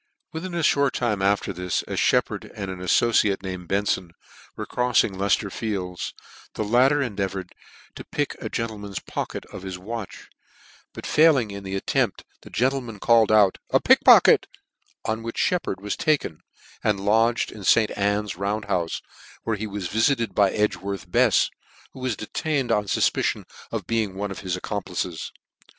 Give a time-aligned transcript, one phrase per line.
[0.33, 4.13] Wirhin a fhort time after this, as Sheppard and an aflbciatc, named Benfon,
[4.55, 6.13] were croffing Leicef ter nelds,
[6.55, 7.53] the latter endeavoured
[7.93, 10.27] to pick a gentle man's pocket of his watch,
[10.93, 12.17] but failing in ihe at 3 D 2 tempt, NEW NEWGATE CALENDAR.
[12.17, 14.03] tempt, the gentleman called out" A pick?
[14.03, 14.47] pocket,"
[15.05, 16.39] on which Sheppard was taken,
[16.83, 17.91] and lodged in St.
[17.95, 19.03] Anne's Round houfe,
[19.43, 21.51] where he was vifited by Edgworth Befs,
[21.93, 25.31] who was detained on iufpicion of being one of his accomplices.